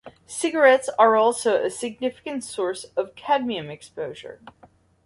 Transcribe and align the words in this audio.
Cigarettes 0.25 0.89
are 0.97 1.15
also 1.15 1.63
a 1.63 1.69
significant 1.69 2.43
source 2.43 2.85
of 2.97 3.13
cadmium 3.13 3.69
exposure. 3.69 4.41